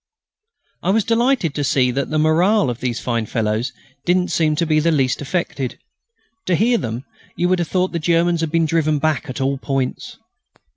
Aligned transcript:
I 0.81 0.89
was 0.89 1.03
delighted 1.03 1.53
to 1.53 1.63
see 1.63 1.91
that 1.91 2.09
the 2.09 2.17
moral 2.17 2.71
of 2.71 2.79
those 2.79 2.99
fine 2.99 3.27
fellows 3.27 3.71
didn't 4.03 4.29
seem 4.31 4.55
in 4.59 4.79
the 4.83 4.89
least 4.91 5.21
affected. 5.21 5.77
To 6.47 6.55
hear 6.55 6.79
them 6.79 7.05
you 7.35 7.47
would 7.49 7.59
have 7.59 7.67
thought 7.67 7.91
the 7.91 7.99
Germans 7.99 8.41
had 8.41 8.49
been 8.49 8.65
driven 8.65 8.97
back 8.97 9.29
at 9.29 9.39
all 9.39 9.59
points. 9.59 10.17